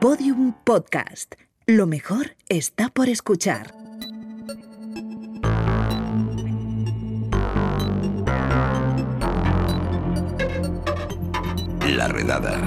[0.00, 1.36] Podium Podcast.
[1.64, 3.72] Lo mejor está por escuchar.
[11.88, 12.60] La redada.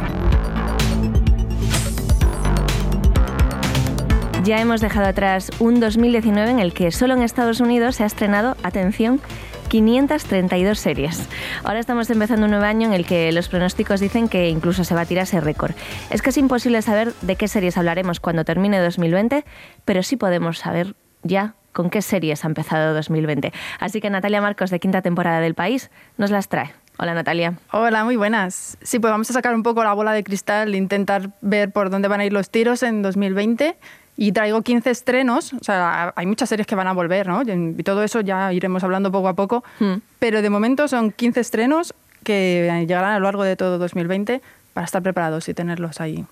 [4.44, 8.08] Ya hemos dejado atrás un 2019 en el que solo en Estados Unidos se ha
[8.08, 9.22] estrenado, atención,
[9.70, 11.30] 532 series.
[11.64, 14.96] Ahora estamos empezando un nuevo año en el que los pronósticos dicen que incluso se
[15.06, 15.74] tirar ese récord.
[16.10, 19.46] Es que es imposible saber de qué series hablaremos cuando termine 2020,
[19.86, 23.54] pero sí podemos saber ya con qué series ha empezado 2020.
[23.80, 26.74] Así que Natalia Marcos, de quinta temporada del país, nos las trae.
[26.98, 27.54] Hola Natalia.
[27.72, 28.78] Hola, muy buenas.
[28.82, 32.10] Sí, pues vamos a sacar un poco la bola de cristal, intentar ver por dónde
[32.10, 33.78] van a ir los tiros en 2020
[34.22, 37.42] y traigo 15 estrenos, o sea, hay muchas series que van a volver, ¿no?
[37.42, 39.94] Y todo eso ya iremos hablando poco a poco, hmm.
[40.20, 41.94] pero de momento son 15 estrenos
[42.26, 44.42] que llegarán a lo largo de todo 2020
[44.74, 46.26] para estar preparados y tenerlos ahí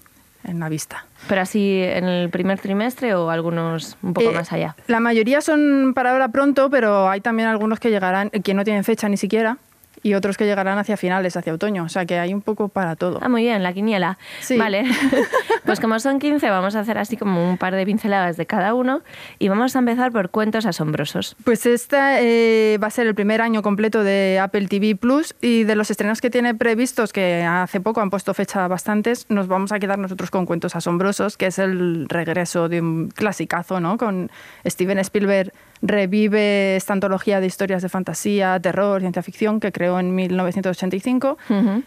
[0.44, 1.06] en la vista.
[1.30, 4.76] ¿Pero así en el primer trimestre o algunos un poco eh, más allá?
[4.88, 8.84] La mayoría son para ahora pronto, pero hay también algunos que llegarán, que no tienen
[8.84, 9.60] fecha ni siquiera
[10.04, 11.84] y otros que llegarán hacia finales, hacia otoño.
[11.84, 13.20] O sea que hay un poco para todo.
[13.22, 14.18] Ah, muy bien, la quiniela.
[14.40, 14.58] Sí.
[14.58, 14.84] Vale.
[15.66, 18.74] pues como son 15, vamos a hacer así como un par de pinceladas de cada
[18.74, 19.02] uno
[19.40, 21.36] y vamos a empezar por cuentos asombrosos.
[21.44, 25.64] Pues esta eh, va a ser el primer año completo de Apple TV Plus y
[25.64, 29.72] de los estrenos que tiene previstos, que hace poco han puesto fecha bastantes, nos vamos
[29.72, 33.98] a quedar nosotros con Cuentos Asombrosos, que es el regreso de un clasicazo, ¿no?
[33.98, 34.32] Con
[34.66, 35.52] Steven Spielberg
[35.82, 41.38] revive esta antología de historias de fantasía, terror, ciencia ficción que creó en 1985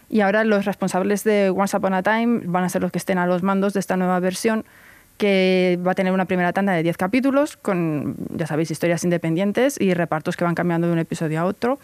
[0.09, 3.19] y ahora los responsables de Once Upon a Time van a ser los que estén
[3.19, 4.65] a los mandos de esta nueva versión
[5.21, 9.79] que va a tener una primera tanda de 10 capítulos con, ya sabéis, historias independientes
[9.79, 11.79] y repartos que van cambiando de un episodio a otro.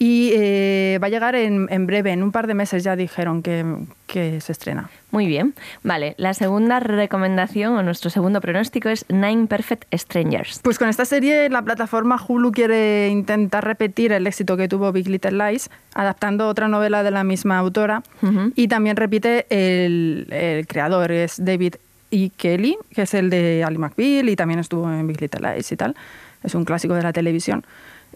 [0.00, 3.64] Y eh, va a llegar en, breve, en un par de meses ya dijeron que,
[4.06, 4.90] que, se estrena.
[5.10, 5.54] Muy bien.
[5.82, 10.60] Vale, la segunda recomendación o nuestro segundo pronóstico es Nine Perfect Strangers.
[10.62, 15.08] Pues con esta serie la plataforma Hulu quiere intentar repetir el éxito que tuvo Big
[15.08, 18.04] Little Lies, adaptando otra novela de la misma autora.
[18.54, 21.74] Y también repite el, el creador, es David
[22.12, 22.30] E.
[22.36, 25.76] Kelly, que es el de Ali McBeal y también estuvo en Big Little Lies y
[25.76, 25.96] tal.
[26.42, 27.64] Es un clásico de la televisión.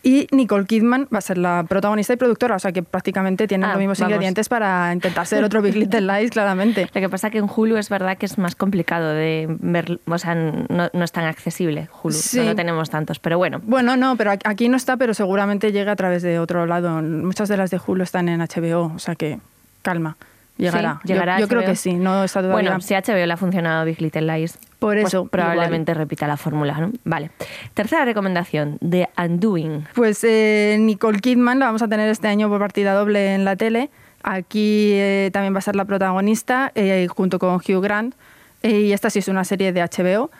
[0.04, 3.66] Y Nicole Kidman va a ser la protagonista y productora, o sea que prácticamente tienen
[3.66, 6.88] ah, los mismos ingredientes para intentar ser otro Big Little Lies, claramente.
[6.92, 10.18] Lo que pasa que en Hulu es verdad que es más complicado de ver, o
[10.18, 13.60] sea, no, es tan accesible Hulu, no tenemos tantos, pero bueno.
[13.62, 17.00] Bueno, no, pero aquí no está, pero seguramente llega a través de otro lado.
[17.00, 19.38] Muchas de las de Hulu están en HBO, o sea que
[19.82, 20.16] calma.
[20.58, 21.00] Llegará.
[21.04, 22.70] llegará yo, creo que sí, no está todavía.
[22.70, 26.36] Bueno, si HBO le ha funcionado Big Little Lies, por pues eso probablemente repita la
[26.36, 26.90] fórmula, ¿no?
[27.04, 27.30] Vale.
[27.72, 29.86] Tercera recomendación, The Undoing.
[29.94, 33.54] Pues eh, Nicole Kidman la vamos a tener este año por partida doble en la
[33.54, 33.90] tele.
[34.24, 38.16] Aquí eh, también va a ser la protagonista eh, junto con Hugh Grant.
[38.64, 40.32] y esta sí es una serie de HBO.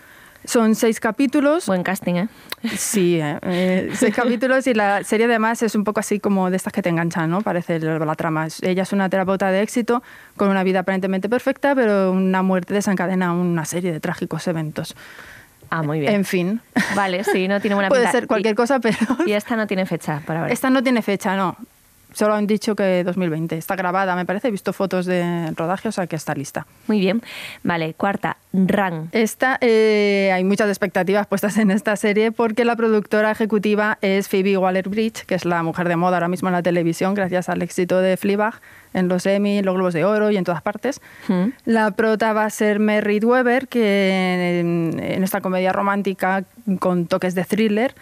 [0.45, 1.67] Son seis capítulos.
[1.67, 2.29] Buen casting, ¿eh?
[2.77, 3.39] Sí, ¿eh?
[3.43, 6.83] eh seis capítulos y la serie además es un poco así como de estas que
[6.83, 7.43] te enganchan, ¿no?
[7.43, 8.49] Parece la trama.
[8.63, 10.03] Ella es una terapeuta de éxito
[10.37, 14.95] con una vida aparentemente perfecta, pero una muerte desencadena una serie de trágicos eventos.
[15.71, 16.13] Ah, muy bien.
[16.13, 16.61] En fin.
[16.95, 18.99] Vale, sí, no tiene buena Puede ser cualquier cosa, pero...
[19.25, 20.53] Y esta no tiene fecha para ver.
[20.53, 21.57] Esta no tiene fecha, no.
[22.15, 23.57] Solo han dicho que 2020.
[23.57, 24.49] Está grabada, me parece.
[24.49, 26.67] He visto fotos de rodaje, o sea que está lista.
[26.87, 27.23] Muy bien.
[27.63, 29.09] Vale, cuarta, Run.
[29.13, 34.59] Esta, eh, hay muchas expectativas puestas en esta serie porque la productora ejecutiva es Phoebe
[34.59, 38.01] Waller-Bridge, que es la mujer de moda ahora mismo en la televisión, gracias al éxito
[38.01, 38.61] de Fleabag
[38.95, 41.01] en los Emmy, los Globos de Oro y en todas partes.
[41.29, 41.49] Hmm.
[41.65, 46.45] La prota va a ser Merritt Weber, que en esta comedia romántica
[46.79, 47.95] con toques de thriller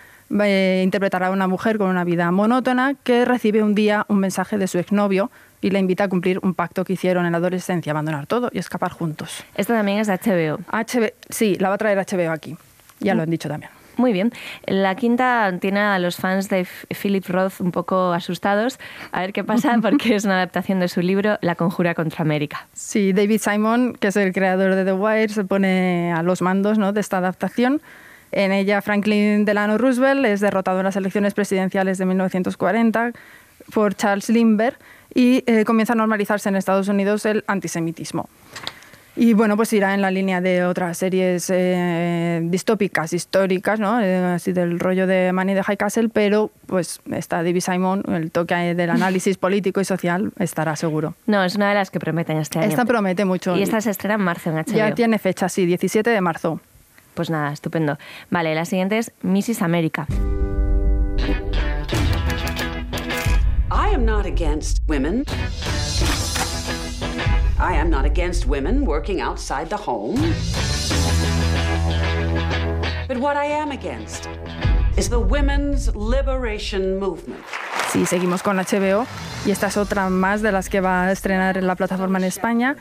[0.43, 4.59] eh, interpretará a una mujer con una vida monótona que recibe un día un mensaje
[4.59, 5.31] de su exnovio
[5.61, 8.59] y le invita a cumplir un pacto que hicieron en la adolescencia, abandonar todo y
[8.59, 9.45] escapar juntos.
[9.55, 10.59] Esta también es de HBO.
[10.73, 12.57] HBO sí, la va a traer HBO aquí.
[13.01, 13.71] Ya lo han dicho también.
[13.97, 14.33] Muy bien.
[14.67, 18.79] La quinta tiene a los fans de Philip Roth un poco asustados.
[19.13, 22.67] A ver qué pasa, porque es una adaptación de su libro La Conjura contra América.
[22.73, 26.79] Sí, David Simon, que es el creador de The Wire, se pone a los mandos
[26.79, 26.95] ¿no?
[26.95, 27.83] de esta adaptación.
[28.33, 33.13] En ella, Franklin Delano Roosevelt es derrotado en las elecciones presidenciales de 1940
[33.73, 34.77] por Charles Lindbergh
[35.15, 38.29] y eh, comienza a normalizarse en Estados Unidos el antisemitismo.
[39.17, 44.01] Y bueno, pues irá en la línea de otras series eh, distópicas, históricas, ¿no?
[44.01, 48.31] Eh, así del rollo de Money de High Castle, pero pues está David Simon, el
[48.31, 51.15] toque del análisis político y social, estará seguro.
[51.27, 52.69] No, es una de las que prometen este año.
[52.69, 53.57] Esta promete mucho.
[53.57, 54.77] Y esta se estrena en marzo en HBO.
[54.77, 56.61] Ya tiene fecha, sí, 17 de marzo.
[57.21, 57.99] Pues nada, estupendo.
[58.31, 59.61] Vale, la siguiente es Mrs.
[59.61, 60.07] America.
[63.71, 65.27] I am not against women.
[67.59, 70.17] I am not against women working outside the home.
[73.07, 74.27] But what I am against
[74.97, 77.45] is the women's liberation movement.
[77.93, 79.05] Sí, seguimos con HBO
[79.45, 82.25] y esta es otra más de las que va a estrenar en la plataforma en
[82.25, 82.77] España.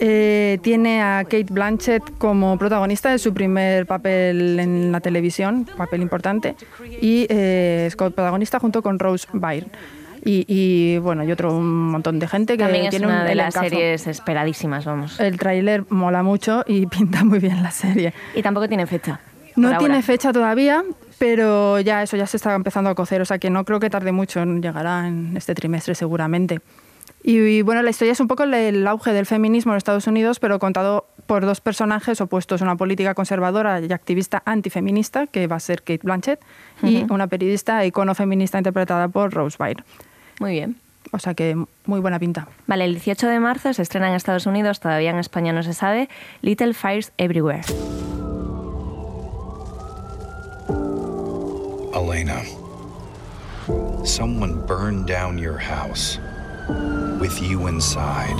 [0.00, 6.02] Eh, tiene a Kate Blanchett como protagonista de su primer papel en la televisión, papel
[6.02, 6.56] importante,
[7.00, 9.68] y eh, es protagonista junto con Rose Byrne.
[10.26, 13.26] Y, y, bueno, y otro un montón de gente que También es tiene una un
[13.26, 13.68] de las elencazo.
[13.68, 15.20] series esperadísimas, vamos.
[15.20, 18.14] El tráiler mola mucho y pinta muy bien la serie.
[18.34, 19.20] Y tampoco tiene fecha.
[19.56, 20.82] No tiene fecha todavía,
[21.18, 23.90] pero ya eso ya se está empezando a cocer, o sea que no creo que
[23.90, 26.60] tarde mucho, llegará en este trimestre seguramente.
[27.22, 30.06] Y, y, bueno, la historia es un poco el, el auge del feminismo en Estados
[30.06, 35.56] Unidos, pero contado por dos personajes opuestos, una política conservadora y activista antifeminista, que va
[35.56, 36.40] a ser Kate Blanchett,
[36.82, 37.14] y Ujú.
[37.14, 39.84] una periodista e icono feminista interpretada por Rose Byrne.
[40.38, 40.76] Muy bien.
[41.12, 41.56] O sea que
[41.86, 42.46] muy buena pinta.
[42.66, 45.72] Vale, el 18 de marzo se estrena en Estados Unidos, todavía en España no se
[45.72, 46.08] sabe,
[46.42, 47.62] Little Fires Everywhere.
[52.14, 52.44] Elena,
[54.04, 56.20] someone burned down your house
[57.18, 58.38] with you inside.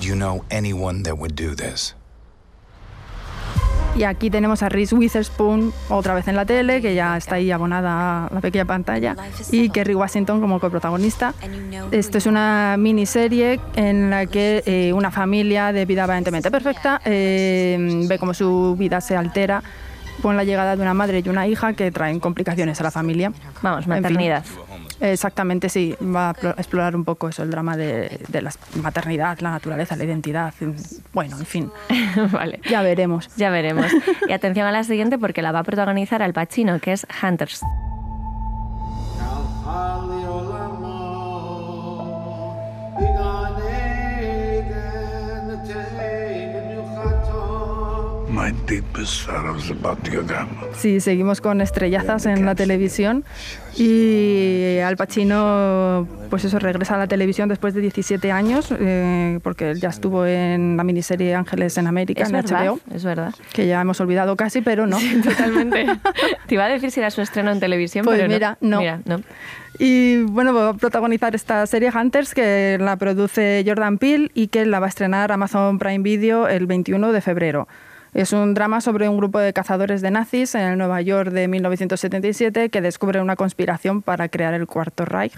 [0.00, 1.96] Do you know anyone that would do this?
[3.96, 7.50] Y aquí tenemos a Reese Witherspoon otra vez en la tele, que ya está ahí
[7.50, 9.16] abonada a la pequeña pantalla,
[9.50, 11.34] y Kerry Washington como coprotagonista.
[11.90, 18.06] Esto es una miniserie en la que eh, una familia de vida aparentemente perfecta eh,
[18.06, 19.62] ve cómo su vida se altera
[20.20, 23.32] con la llegada de una madre y una hija que traen complicaciones a la familia.
[23.62, 24.02] Vamos, En fin.
[24.02, 24.44] maternidad.
[25.00, 25.96] Exactamente, sí.
[26.00, 29.96] Va a plo- explorar un poco eso, el drama de, de la maternidad, la naturaleza,
[29.96, 30.54] la identidad.
[31.12, 31.70] Bueno, en fin,
[32.32, 32.60] vale.
[32.70, 33.28] ya veremos.
[33.36, 33.86] Ya veremos.
[34.28, 37.62] Y atención a la siguiente porque la va a protagonizar Al Pacino, que es Hunters.
[48.42, 48.50] My
[49.70, 50.24] about your.
[50.76, 53.24] Sí, seguimos con estrellazas en la televisión
[53.76, 59.70] y Al Pacino, pues eso, regresa a la televisión después de 17 años, eh, porque
[59.70, 63.32] él ya estuvo en la miniserie Ángeles en América, Es en verdad, HBO, es verdad.
[63.52, 64.98] que ya hemos olvidado casi, pero no.
[65.22, 65.86] Totalmente.
[66.48, 68.34] Te iba a decir si era su estreno en televisión, Pues pero no.
[68.34, 68.78] mira, no.
[68.80, 69.22] Mira, no.
[69.78, 74.66] Y bueno, va a protagonizar esta serie Hunters que la produce Jordan Peele y que
[74.66, 77.68] la va a estrenar Amazon Prime Video el 21 de febrero.
[78.14, 81.48] Es un drama sobre un grupo de cazadores de nazis en el Nueva York de
[81.48, 85.34] 1977 que descubren una conspiración para crear el Cuarto Reich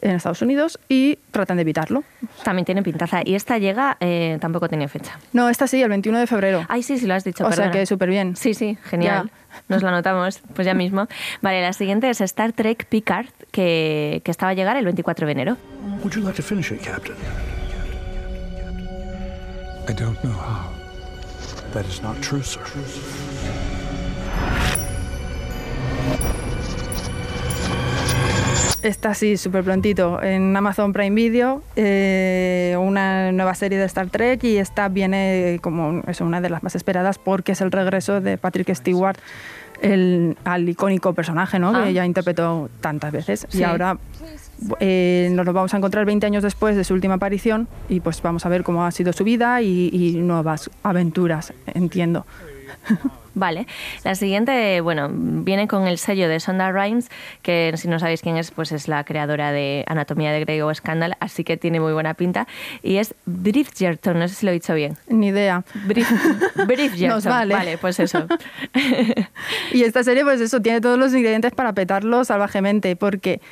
[0.00, 2.04] en Estados Unidos y tratan de evitarlo.
[2.42, 3.20] También tiene pintaza.
[3.24, 5.18] Y esta llega, eh, tampoco tiene fecha.
[5.32, 6.64] No, esta sí, el 21 de febrero.
[6.68, 7.46] Ay, sí, sí, lo has dicho.
[7.46, 8.36] o sea que súper bien.
[8.36, 9.30] Sí, sí, genial.
[9.68, 11.08] Nos lo anotamos, pues ya mismo.
[11.40, 15.32] Vale, la siguiente es Star Trek Picard, que, que estaba a llegar el 24 de
[15.32, 15.56] enero.
[16.02, 17.16] Would you like to finish it, Captain?
[19.88, 20.75] I don't know how.
[21.76, 22.62] That is not true, sir.
[28.82, 34.42] Está sí, súper prontito, en Amazon Prime Video, eh, una nueva serie de Star Trek
[34.44, 38.38] y esta viene como es una de las más esperadas porque es el regreso de
[38.38, 39.18] Patrick Stewart
[39.82, 41.76] el, al icónico personaje ¿no?
[41.76, 41.84] Ah.
[41.84, 43.46] que ya interpretó tantas veces.
[43.50, 43.58] Sí.
[43.58, 43.98] Y ahora
[44.80, 48.20] eh, nos lo vamos a encontrar 20 años después de su última aparición y pues
[48.22, 52.26] vamos a ver cómo ha sido su vida y, y nuevas aventuras, entiendo.
[53.38, 53.66] Vale.
[54.02, 57.10] La siguiente, bueno, viene con el sello de Sonda Rhimes,
[57.42, 60.74] que si no sabéis quién es, pues es la creadora de Anatomía de Grey o
[60.74, 62.46] Scandal, así que tiene muy buena pinta.
[62.82, 64.96] Y es Bridgerton, no sé si lo he dicho bien.
[65.08, 65.64] Ni idea.
[65.86, 66.06] Brid-
[66.66, 67.08] Bridgerton.
[67.08, 67.76] Nos vale.
[67.76, 68.26] pues eso.
[69.72, 73.42] Y esta serie, pues eso, tiene todos los ingredientes para petarlo salvajemente, porque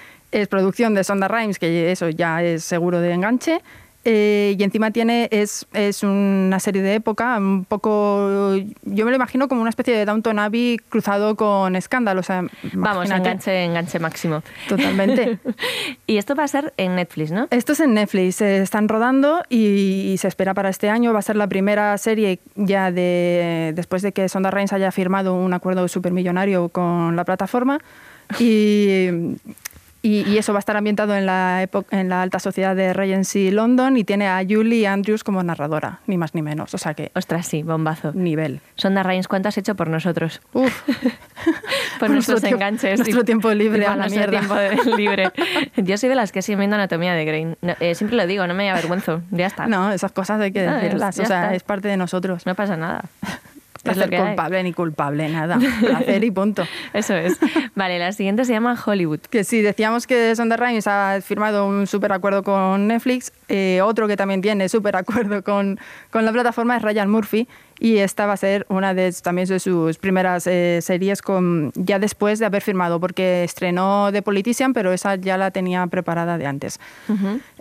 [0.43, 3.63] es producción de Sonda Rhimes, que eso ya es seguro de enganche,
[4.07, 9.17] eh, y encima tiene, es, es una serie de época, un poco, yo me lo
[9.17, 13.99] imagino como una especie de Downton Abbey cruzado con escándalo, o sea, Vamos, enganche, enganche
[13.99, 14.43] máximo.
[14.69, 15.39] Totalmente.
[16.07, 17.49] y esto va a ser en Netflix, ¿no?
[17.51, 21.15] Esto es en Netflix, se están rodando y, y se espera para este año.
[21.15, 25.35] Va a ser la primera serie ya de después de que Sonda Rhimes haya firmado
[25.35, 27.79] un acuerdo supermillonario con la plataforma.
[28.39, 29.09] Y,
[30.05, 32.93] y, y eso va a estar ambientado en la, epo- en la alta sociedad de
[32.93, 36.75] Regency London y tiene a Julie Andrews como narradora, ni más ni menos.
[36.75, 38.13] O sea que Ostras, sí, bombazo.
[38.13, 38.61] nivel.
[38.77, 40.41] Sonda Rhimes, ¿cuánto has hecho por nosotros?
[40.53, 40.83] Uf.
[41.99, 42.99] por Nuestro nuestros tiempo- enganches.
[43.01, 44.39] nuestro y- tiempo libre y a la nuestro mierda.
[44.39, 44.55] tiempo
[44.91, 45.31] de- libre.
[45.77, 47.57] Yo soy de las que sigue viendo Anatomía de Grey.
[47.63, 49.23] No, eh, siempre lo digo, no me avergüenzo.
[49.31, 49.67] Ya está.
[49.67, 51.19] No, esas cosas hay que No, decirlas.
[51.19, 51.55] o sea, está.
[51.55, 52.45] es parte de nosotros.
[52.47, 53.05] No pasa nada.
[53.85, 54.27] Placer hay.
[54.27, 55.59] culpable ni culpable, nada.
[55.81, 56.65] Placer y punto.
[56.93, 57.39] Eso es.
[57.75, 59.21] Vale, la siguiente se llama Hollywood.
[59.21, 63.33] Que sí, decíamos que Sonda Rhimes ha firmado un súper acuerdo con Netflix.
[63.49, 65.79] eh, otro que también tiene súper acuerdo con,
[66.11, 67.47] con la plataforma es Ryan Murphy.
[67.81, 71.99] Y esta va a ser una de también de sus primeras eh, series con, ya
[71.99, 76.47] después de haber firmado, porque estrenó The Politician, pero esa ya la tenía preparada de
[76.47, 76.79] antes.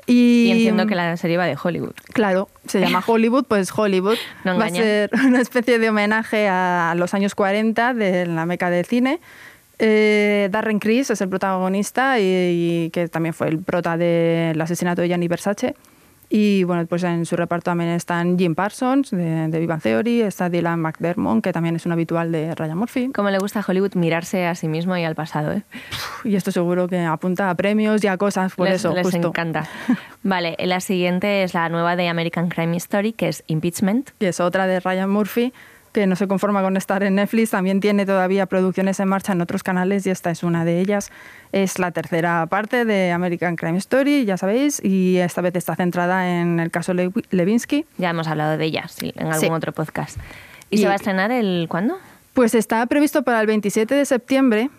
[0.05, 1.93] Y entiendo que la serie va de Hollywood.
[2.13, 6.93] Claro, se llama Hollywood, pues Hollywood No va a ser una especie de homenaje a
[6.97, 9.19] los años 40 de la meca del cine.
[9.79, 15.01] Eh, Darren Criss es el protagonista y, y que también fue el prota del asesinato
[15.01, 15.75] de Gianni Versace.
[16.29, 20.49] Y bueno, pues en su reparto también están Jim Parsons de, de Bang Theory, está
[20.49, 23.11] Dylan McDermott, que también es un habitual de Ryan Murphy.
[23.13, 25.63] Como le gusta a Hollywood mirarse a sí mismo y al pasado, ¿eh?
[26.23, 29.27] Y esto seguro que apunta a premios y a cosas por les, eso, les justo.
[29.27, 29.67] encanta.
[30.23, 34.09] Vale, la siguiente es la nueva de American Crime Story, que es Impeachment.
[34.19, 35.53] que es otra de Ryan Murphy,
[35.93, 39.41] que no se conforma con estar en Netflix, también tiene todavía producciones en marcha en
[39.41, 41.11] otros canales y esta es una de ellas.
[41.51, 46.41] Es la tercera parte de American Crime Story, ya sabéis, y esta vez está centrada
[46.41, 47.85] en el caso Le- Levinsky.
[47.97, 49.47] Ya hemos hablado de ella sí, en algún Sí.
[49.49, 50.17] otro podcast.
[50.69, 51.97] ¿Y, Y- se va a estrenar el cuándo?
[52.33, 54.71] Pues está previsto para el 27 de septiembre,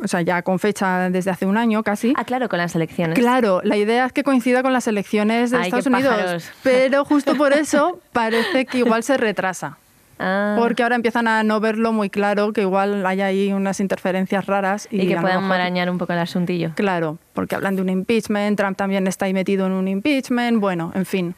[0.00, 2.14] o sea, ya con fecha desde hace un año casi.
[2.16, 3.18] Ah, claro, con las elecciones.
[3.18, 6.50] Claro, la idea es que coincida con las elecciones de Ay, Estados Unidos, pájaros.
[6.62, 9.76] pero justo por eso parece que igual se retrasa.
[10.22, 14.44] Ah, Porque ahora empiezan a no verlo muy claro, que igual hay ahí unas interferencias
[14.46, 14.86] raras.
[14.90, 16.72] Y, y, que puedan marañar un poco el asuntillo.
[16.76, 20.92] Claro, porque hablan de un impeachment, Trump también está ahí metido en un impeachment, bueno,
[20.94, 21.34] en fin.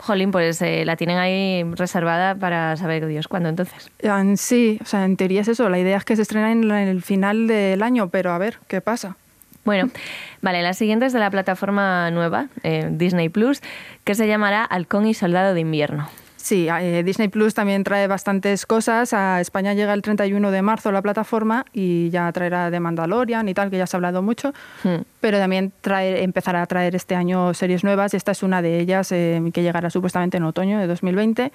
[0.00, 3.90] Jolín, pues eh, la tienen ahí reservada para saber Dios cuándo entonces.
[3.98, 6.70] En sí, o sea, en teoría es eso, la idea es que se estrena en
[6.70, 9.16] el final del año, pero a ver, ¿qué pasa?
[9.64, 9.90] Bueno,
[10.42, 13.62] vale, la siguiente es de la plataforma nueva, eh, Disney Plus,
[14.04, 16.08] que se llamará Halcón y Soldado de Invierno.
[16.42, 19.12] Sí, eh, Disney Plus también trae bastantes cosas.
[19.12, 23.54] A España llega el 31 de marzo la plataforma y ya traerá de Mandalorian y
[23.54, 24.52] tal, que ya se ha hablado mucho.
[24.82, 25.02] Hmm.
[25.20, 28.80] Pero también trae, empezará a traer este año series nuevas y esta es una de
[28.80, 31.52] ellas eh, que llegará supuestamente en otoño de 2020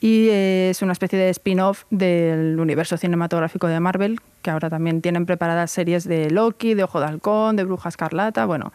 [0.00, 5.02] y eh, es una especie de spin-off del universo cinematográfico de Marvel, que ahora también
[5.02, 8.72] tienen preparadas series de Loki, de Ojo de Halcón, de Bruja Escarlata, bueno,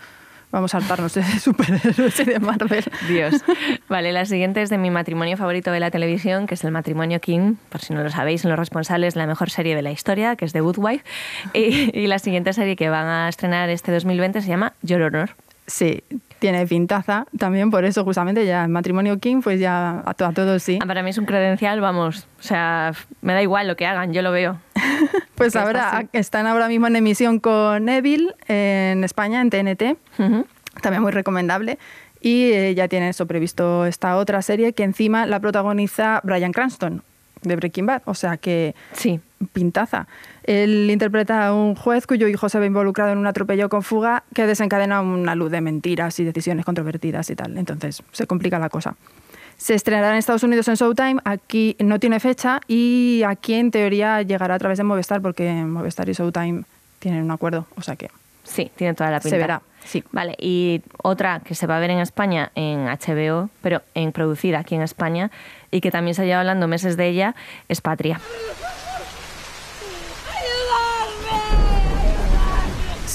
[0.56, 2.86] vamos a saltarnos de superhéroes y de Marvel.
[3.10, 3.36] Dios.
[3.90, 7.20] Vale, la siguiente es de mi matrimonio favorito de la televisión, que es el matrimonio
[7.20, 9.92] King, por si no lo sabéis, son los responsables de la mejor serie de la
[9.92, 11.04] historia, que es The Good Wife.
[11.54, 15.32] Y, y la siguiente serie que van a estrenar este 2020 se llama Your Honor.
[15.68, 16.04] Sí,
[16.40, 20.80] tiene pintaza también, por eso justamente ya el matrimonio King, pues ya a todos sí.
[20.82, 24.14] Ah, Para mí es un credencial, vamos, o sea, me da igual lo que hagan,
[24.14, 24.58] yo lo veo.
[25.36, 29.98] Pues ahora están ahora mismo en emisión con Evil en España, en TNT,
[30.82, 31.78] también muy recomendable.
[32.22, 37.04] Y eh, ya tiene eso previsto esta otra serie que encima la protagoniza Brian Cranston
[37.42, 39.20] de Breaking Bad, o sea que Sí,
[39.54, 40.08] pintaza.
[40.44, 44.24] Él interpreta a un juez cuyo hijo se ve involucrado en un atropello con fuga
[44.34, 47.58] que desencadena una luz de mentiras y decisiones controvertidas y tal.
[47.58, 48.96] Entonces se complica la cosa.
[49.58, 54.22] Se estrenará en Estados Unidos en Showtime, aquí no tiene fecha y aquí en teoría
[54.22, 56.64] llegará a través de Movistar porque Movistar y Showtime
[57.00, 58.10] tienen un acuerdo, o sea que
[58.44, 59.38] sí, tiene toda la Se pinta.
[59.38, 60.04] verá, sí.
[60.12, 64.60] Vale, y otra que se va a ver en España en HBO, pero en producida
[64.60, 65.32] aquí en España,
[65.72, 67.36] y que también se lleva hablando meses de ella,
[67.70, 68.20] es Patria.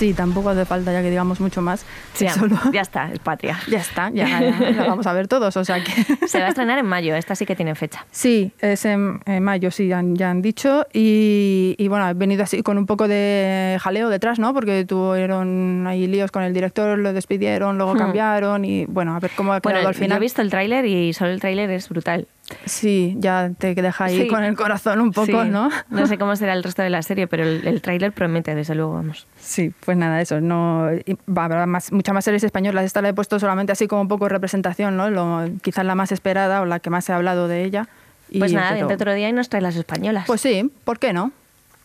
[0.00, 1.84] Sí, tampoco hace falta ya que digamos mucho más.
[2.14, 3.58] Sí, que solo- ya está, es Patria.
[3.68, 5.92] ya está, ya, ya la vamos a ver todos, o sea que...
[6.26, 8.06] Se va a estrenar en mayo, esta sí que tiene fecha.
[8.10, 10.86] Sí, es en, en mayo, sí, ya, han- ya han dicho.
[10.92, 14.54] Y, y bueno, ha venido así con un poco de jaleo detrás, ¿no?
[14.54, 17.98] Porque tuvieron ahí líos con el director, lo despidieron, luego Hmm.
[17.98, 20.16] cambiaron y bueno, a ver cómo ha quedado Bueno, al yo final.
[20.18, 22.26] he visto el tráiler y solo el tráiler es brutal.
[22.66, 24.28] Sí, ya te deja ahí Sí.
[24.28, 25.48] con el corazón un poco, Sí.
[25.50, 25.70] ¿no?
[25.90, 28.74] No sé cómo será el resto de la serie, pero el, el tráiler promete, desde
[28.74, 29.26] luego, vamos.
[29.38, 30.40] Sí, pues nada, eso.
[30.40, 32.84] No, y va a haber más, muchas más series españolas.
[32.84, 35.10] Esta la he puesto solamente así como un poco de representación, ¿no?
[35.10, 37.88] Lo, quizás la más esperada o la que más se ha hablado de ella.
[38.30, 40.24] Y- Pues nada, pero- vente otro día y nos trae las españolas.
[40.26, 41.32] Pues sí, ¿por qué no?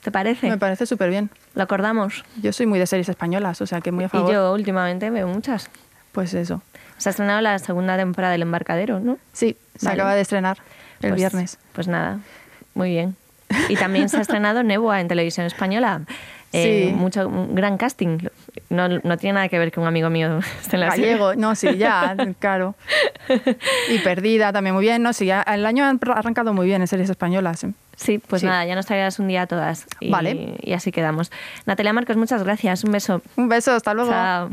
[0.03, 0.47] ¿Te parece?
[0.49, 1.31] Me parece súper bien.
[1.55, 2.23] Lo acordamos.
[2.41, 4.31] Yo soy muy de series españolas, o sea que muy a Y favor.
[4.31, 5.69] yo últimamente veo muchas.
[6.11, 6.61] Pues eso.
[6.97, 9.17] Se ha estrenado la segunda temporada del Embarcadero, ¿no?
[9.33, 10.01] Sí, se Vale.
[10.01, 10.57] acaba de estrenar
[11.01, 11.57] el Pues- viernes.
[11.73, 12.19] Pues nada,
[12.73, 13.15] muy bien.
[13.69, 16.01] Y también se ha estrenado Nebua en televisión española.
[16.53, 16.95] Eh, Sí.
[16.95, 18.19] mucho, un gran casting.
[18.69, 21.07] No, no tiene nada que ver que un amigo mío esté en la serie.
[21.11, 22.75] Gallego, no, sí, ya, claro.
[23.89, 27.09] Y Perdida también muy bien, no, sí, el año ha arrancado muy bien en series
[27.09, 27.63] españolas.
[27.65, 27.73] ¿eh?
[27.97, 28.47] Sí, pues Sí.
[28.47, 29.85] nada, ya nos traerás un día a todas.
[29.99, 30.55] Y, Vale.
[30.61, 31.29] Y así quedamos.
[31.65, 32.83] Natalia Marcos, muchas gracias.
[32.85, 33.21] Un beso.
[33.35, 34.11] Un beso, hasta luego.
[34.11, 34.49] Chao.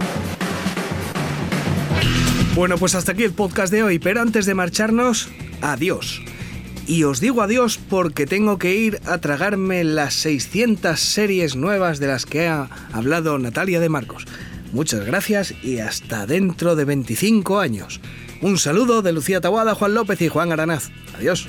[2.54, 5.28] Bueno, pues hasta aquí el podcast de hoy, pero antes de marcharnos,
[5.62, 6.22] adiós.
[6.86, 12.08] y os digo adiós porque tengo que ir a tragarme las 600 series nuevas de
[12.08, 14.26] las que ha hablado Natalia de Marcos.
[14.72, 18.00] Muchas gracias y hasta dentro de 25 años.
[18.40, 20.90] Un saludo de Lucía Tabuada, Juan López y Juan Aranaz.
[21.16, 21.48] Adiós.